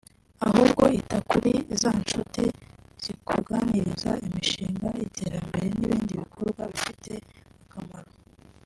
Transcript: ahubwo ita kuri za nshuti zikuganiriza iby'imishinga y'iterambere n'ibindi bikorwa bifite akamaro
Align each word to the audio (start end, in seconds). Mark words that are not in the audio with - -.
ahubwo 0.47 0.83
ita 0.99 1.17
kuri 1.29 1.51
za 1.81 1.91
nshuti 2.01 2.43
zikuganiriza 3.03 4.11
iby'imishinga 4.23 4.87
y'iterambere 4.97 5.67
n'ibindi 5.77 6.13
bikorwa 6.21 6.61
bifite 6.71 7.13
akamaro 7.63 8.11